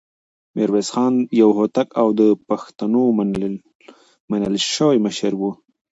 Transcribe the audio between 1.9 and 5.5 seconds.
او د پښتنو منل شوی مشر و.